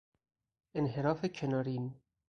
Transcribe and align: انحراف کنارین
انحراف 0.75 1.25
کنارین 1.25 1.93